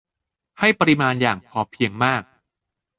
[0.59, 2.23] ให้ปริมาณอย่างพอเพียงมาก